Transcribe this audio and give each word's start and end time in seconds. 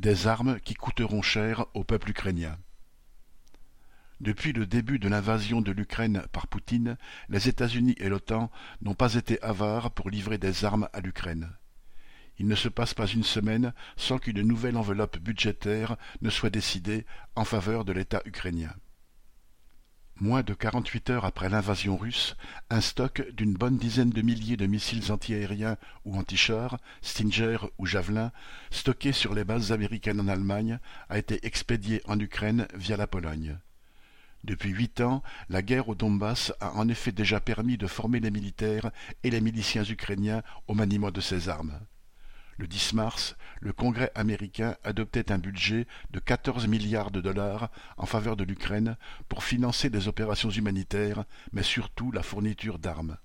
Des 0.00 0.26
armes 0.26 0.58
qui 0.60 0.72
coûteront 0.72 1.20
cher 1.20 1.66
au 1.74 1.84
peuple 1.84 2.08
ukrainien. 2.08 2.56
Depuis 4.18 4.54
le 4.54 4.64
début 4.64 4.98
de 4.98 5.10
l'invasion 5.10 5.60
de 5.60 5.72
l'Ukraine 5.72 6.22
par 6.32 6.46
Poutine, 6.46 6.96
les 7.28 7.50
États-Unis 7.50 7.96
et 7.98 8.08
l'OTAN 8.08 8.50
n'ont 8.80 8.94
pas 8.94 9.16
été 9.16 9.38
avares 9.42 9.90
pour 9.90 10.08
livrer 10.08 10.38
des 10.38 10.64
armes 10.64 10.88
à 10.94 11.00
l'Ukraine. 11.00 11.50
Il 12.38 12.48
ne 12.48 12.54
se 12.54 12.70
passe 12.70 12.94
pas 12.94 13.08
une 13.08 13.24
semaine 13.24 13.74
sans 13.98 14.16
qu'une 14.16 14.40
nouvelle 14.40 14.78
enveloppe 14.78 15.18
budgétaire 15.18 15.98
ne 16.22 16.30
soit 16.30 16.48
décidée 16.48 17.04
en 17.36 17.44
faveur 17.44 17.84
de 17.84 17.92
l'État 17.92 18.22
ukrainien. 18.24 18.72
Moins 20.22 20.42
de 20.42 20.52
quarante-huit 20.52 21.08
heures 21.08 21.24
après 21.24 21.48
l'invasion 21.48 21.96
russe, 21.96 22.36
un 22.68 22.82
stock 22.82 23.26
d'une 23.32 23.54
bonne 23.54 23.78
dizaine 23.78 24.10
de 24.10 24.20
milliers 24.20 24.58
de 24.58 24.66
missiles 24.66 25.10
antiaériens 25.10 25.78
ou 26.04 26.18
antichars, 26.18 26.78
Stinger 27.00 27.56
ou 27.78 27.86
Javelin, 27.86 28.30
stockés 28.70 29.12
sur 29.12 29.32
les 29.32 29.44
bases 29.44 29.72
américaines 29.72 30.20
en 30.20 30.28
Allemagne, 30.28 30.78
a 31.08 31.16
été 31.16 31.46
expédié 31.46 32.02
en 32.04 32.20
Ukraine 32.20 32.68
via 32.74 32.98
la 32.98 33.06
Pologne. 33.06 33.56
Depuis 34.44 34.68
huit 34.68 35.00
ans, 35.00 35.22
la 35.48 35.62
guerre 35.62 35.88
au 35.88 35.94
Donbass 35.94 36.52
a 36.60 36.74
en 36.74 36.90
effet 36.90 37.12
déjà 37.12 37.40
permis 37.40 37.78
de 37.78 37.86
former 37.86 38.20
les 38.20 38.30
militaires 38.30 38.90
et 39.24 39.30
les 39.30 39.40
miliciens 39.40 39.84
ukrainiens 39.84 40.42
au 40.66 40.74
maniement 40.74 41.10
de 41.10 41.22
ces 41.22 41.48
armes. 41.48 41.80
Le 42.60 42.66
10 42.66 42.92
mars, 42.92 43.36
le 43.60 43.72
Congrès 43.72 44.12
américain 44.14 44.76
adoptait 44.84 45.32
un 45.32 45.38
budget 45.38 45.86
de 46.10 46.18
14 46.18 46.66
milliards 46.66 47.10
de 47.10 47.22
dollars 47.22 47.70
en 47.96 48.04
faveur 48.04 48.36
de 48.36 48.44
l'Ukraine 48.44 48.98
pour 49.30 49.44
financer 49.44 49.88
des 49.88 50.08
opérations 50.08 50.50
humanitaires, 50.50 51.24
mais 51.52 51.62
surtout 51.62 52.12
la 52.12 52.22
fourniture 52.22 52.78
d'armes. 52.78 53.16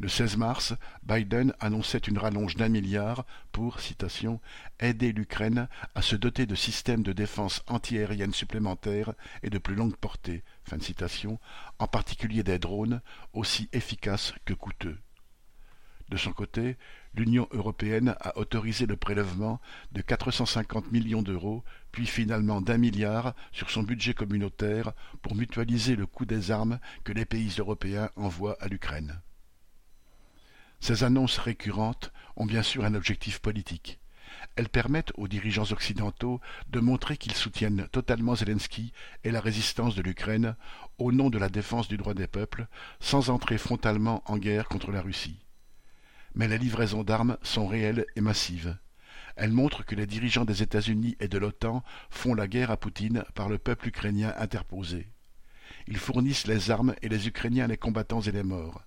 Le 0.00 0.08
16 0.08 0.36
mars, 0.36 0.74
Biden 1.04 1.54
annonçait 1.60 1.98
une 1.98 2.18
rallonge 2.18 2.56
d'un 2.56 2.68
milliard 2.68 3.24
pour, 3.52 3.78
citation, 3.78 4.40
aider 4.80 5.12
l'Ukraine 5.12 5.68
à 5.94 6.02
se 6.02 6.16
doter 6.16 6.44
de 6.44 6.56
systèmes 6.56 7.04
de 7.04 7.12
défense 7.12 7.62
antiaérienne 7.68 8.34
supplémentaires 8.34 9.12
et 9.44 9.50
de 9.50 9.58
plus 9.58 9.76
longue 9.76 9.96
portée, 9.96 10.42
en 11.78 11.86
particulier 11.86 12.42
des 12.42 12.58
drones, 12.58 13.00
aussi 13.32 13.68
efficaces 13.72 14.34
que 14.44 14.54
coûteux. 14.54 14.98
De 16.08 16.16
son 16.16 16.32
côté, 16.32 16.78
l'Union 17.14 17.48
européenne 17.50 18.14
a 18.20 18.38
autorisé 18.38 18.86
le 18.86 18.96
prélèvement 18.96 19.60
de 19.92 20.00
450 20.00 20.90
millions 20.90 21.20
d'euros, 21.20 21.64
puis 21.92 22.06
finalement 22.06 22.62
d'un 22.62 22.78
milliard 22.78 23.34
sur 23.52 23.68
son 23.68 23.82
budget 23.82 24.14
communautaire 24.14 24.92
pour 25.20 25.34
mutualiser 25.34 25.96
le 25.96 26.06
coût 26.06 26.24
des 26.24 26.50
armes 26.50 26.78
que 27.04 27.12
les 27.12 27.26
pays 27.26 27.52
européens 27.58 28.08
envoient 28.16 28.56
à 28.60 28.68
l'Ukraine. 28.68 29.20
Ces 30.80 31.04
annonces 31.04 31.38
récurrentes 31.38 32.10
ont 32.36 32.46
bien 32.46 32.62
sûr 32.62 32.84
un 32.84 32.94
objectif 32.94 33.40
politique. 33.40 33.98
Elles 34.56 34.68
permettent 34.68 35.12
aux 35.16 35.28
dirigeants 35.28 35.72
occidentaux 35.72 36.40
de 36.70 36.80
montrer 36.80 37.18
qu'ils 37.18 37.34
soutiennent 37.34 37.88
totalement 37.92 38.34
Zelensky 38.34 38.92
et 39.24 39.30
la 39.30 39.40
résistance 39.40 39.94
de 39.94 40.02
l'Ukraine 40.02 40.56
au 40.96 41.12
nom 41.12 41.28
de 41.28 41.38
la 41.38 41.48
défense 41.48 41.88
du 41.88 41.96
droit 41.98 42.14
des 42.14 42.26
peuples, 42.28 42.66
sans 43.00 43.28
entrer 43.28 43.58
frontalement 43.58 44.22
en 44.26 44.38
guerre 44.38 44.68
contre 44.68 44.90
la 44.90 45.02
Russie 45.02 45.47
mais 46.38 46.48
les 46.48 46.56
livraisons 46.56 47.02
d'armes 47.02 47.36
sont 47.42 47.66
réelles 47.66 48.06
et 48.16 48.22
massives. 48.22 48.78
Elles 49.36 49.52
montrent 49.52 49.84
que 49.84 49.94
les 49.94 50.06
dirigeants 50.06 50.44
des 50.44 50.62
États-Unis 50.62 51.16
et 51.20 51.28
de 51.28 51.36
l'OTAN 51.36 51.84
font 52.10 52.34
la 52.34 52.48
guerre 52.48 52.70
à 52.70 52.76
Poutine 52.76 53.24
par 53.34 53.48
le 53.48 53.58
peuple 53.58 53.88
ukrainien 53.88 54.32
interposé. 54.38 55.08
Ils 55.88 55.98
fournissent 55.98 56.46
les 56.46 56.70
armes 56.70 56.94
et 57.02 57.08
les 57.08 57.28
Ukrainiens 57.28 57.66
les 57.66 57.76
combattants 57.76 58.20
et 58.20 58.32
les 58.32 58.42
morts. 58.44 58.82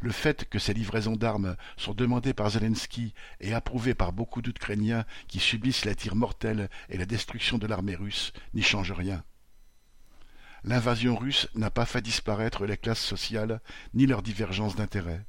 Le 0.00 0.12
fait 0.12 0.48
que 0.48 0.58
ces 0.58 0.74
livraisons 0.74 1.16
d'armes 1.16 1.56
sont 1.76 1.94
demandées 1.94 2.34
par 2.34 2.50
Zelensky 2.50 3.14
et 3.40 3.54
approuvées 3.54 3.94
par 3.94 4.12
beaucoup 4.12 4.42
d'Ukrainiens 4.42 5.04
qui 5.28 5.40
subissent 5.40 5.84
les 5.84 5.96
tirs 5.96 6.14
mortels 6.14 6.68
et 6.88 6.98
la 6.98 7.06
destruction 7.06 7.58
de 7.58 7.66
l'armée 7.66 7.96
russe 7.96 8.32
n'y 8.54 8.62
change 8.62 8.92
rien. 8.92 9.24
L'invasion 10.64 11.16
russe 11.16 11.48
n'a 11.54 11.70
pas 11.70 11.86
fait 11.86 12.02
disparaître 12.02 12.66
les 12.66 12.76
classes 12.76 13.00
sociales 13.00 13.60
ni 13.94 14.06
leurs 14.06 14.22
divergences 14.22 14.76
d'intérêts. 14.76 15.24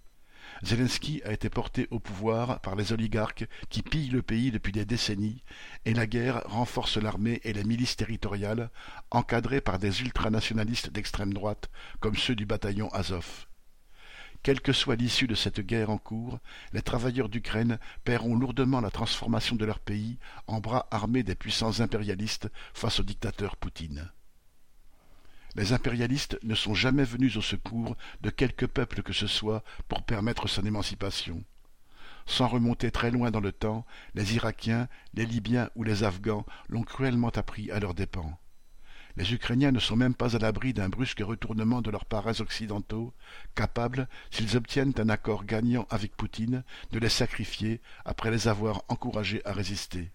Zelensky 0.62 1.22
a 1.26 1.34
été 1.34 1.50
porté 1.50 1.88
au 1.92 2.00
pouvoir 2.00 2.60
par 2.62 2.76
les 2.76 2.94
oligarques 2.94 3.48
qui 3.70 3.82
pillent 3.82 4.10
le 4.10 4.22
pays 4.22 4.52
depuis 4.52 4.72
des 4.72 4.86
décennies, 4.86 5.44
et 5.86 5.94
la 5.94 6.08
guerre 6.08 6.44
renforce 6.46 6.98
l'armée 6.98 7.42
et 7.44 7.54
les 7.54 7.64
milices 7.64 7.96
territoriales, 7.96 8.70
encadrées 9.12 9.62
par 9.62 9.80
des 9.80 10.02
ultranationalistes 10.02 10.92
d'extrême 10.92 11.34
droite, 11.34 11.70
comme 12.00 12.16
ceux 12.16 12.36
du 12.36 12.46
bataillon 12.46 12.90
Azov. 12.90 13.48
Quelle 14.44 14.62
que 14.62 14.74
soit 14.74 14.98
l'issue 14.98 15.28
de 15.28 15.36
cette 15.36 15.62
guerre 15.62 15.90
en 15.90 15.98
cours, 15.98 16.40
les 16.74 16.82
travailleurs 16.82 17.30
d'Ukraine 17.30 17.80
paieront 18.04 18.36
lourdement 18.36 18.82
la 18.82 18.92
transformation 18.92 19.56
de 19.56 19.66
leur 19.66 19.80
pays 19.80 20.20
en 20.48 20.60
bras 20.60 20.88
armés 20.92 21.24
des 21.24 21.36
puissances 21.36 21.80
impérialistes 21.80 22.50
face 22.74 23.00
au 23.00 23.04
dictateur 23.04 23.56
Poutine 23.56 24.12
les 25.56 25.74
impérialistes 25.74 26.40
ne 26.44 26.56
sont 26.56 26.74
jamais 26.74 27.04
venus 27.04 27.38
au 27.38 27.42
secours 27.42 27.96
de 28.22 28.30
quelque 28.30 28.66
peuple 28.66 29.04
que 29.04 29.14
ce 29.14 29.28
soit 29.28 29.64
pour 29.88 30.04
permettre 30.04 30.48
son 30.48 30.66
émancipation. 30.66 31.44
Sans 32.26 32.48
remonter 32.48 32.90
très 32.92 33.12
loin 33.12 33.32
dans 33.32 33.42
le 33.42 33.52
temps, 33.52 33.86
les 34.16 34.36
Irakiens, 34.36 34.88
les 35.14 35.26
Libyens 35.26 35.70
ou 35.76 35.84
les 35.84 36.04
Afghans 36.04 36.46
l'ont 36.70 36.84
cruellement 36.84 37.30
appris 37.30 37.70
à 37.72 37.80
leurs 37.80 37.94
dépens. 37.94 38.40
Les 39.16 39.34
Ukrainiens 39.34 39.72
ne 39.72 39.80
sont 39.80 39.96
même 39.96 40.16
pas 40.16 40.36
à 40.36 40.40
l'abri 40.40 40.74
d'un 40.74 40.90
brusque 40.90 41.20
retournement 41.20 41.82
de 41.82 41.92
leurs 41.92 42.06
parrains 42.06 42.40
occidentaux, 42.40 43.14
capables, 43.54 44.08
s'ils 44.32 44.58
obtiennent 44.58 44.94
un 44.98 45.10
accord 45.10 45.46
gagnant 45.46 45.86
avec 45.92 46.16
Poutine, 46.16 46.64
de 46.92 47.00
les 47.00 47.10
sacrifier 47.10 47.80
après 48.06 48.32
les 48.32 48.48
avoir 48.48 48.84
encouragés 48.88 49.46
à 49.46 49.54
résister. 49.54 50.12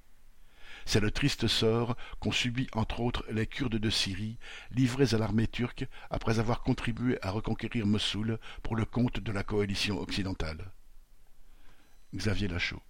C'est 0.89 1.01
le 1.01 1.11
triste 1.11 1.49
sort 1.49 1.99
qu'ont 2.19 2.33
subi 2.33 2.67
entre 2.73 3.01
autres 3.01 3.23
les 3.31 3.47
Kurdes 3.47 3.77
de 3.77 3.91
Syrie, 3.91 4.39
livrés 4.71 5.13
à 5.13 5.19
l'armée 5.19 5.47
turque 5.47 5.87
après 6.09 6.39
avoir 6.39 6.63
contribué 6.63 7.19
à 7.21 7.31
reconquérir 7.31 7.87
Mossoul 7.87 8.39
pour 8.63 8.75
le 8.75 8.87
compte 8.87 9.21
de 9.21 9.31
la 9.31 9.43
coalition 9.43 10.01
occidentale. 10.01 10.73
Xavier 12.15 12.49
Lachaud 12.49 12.81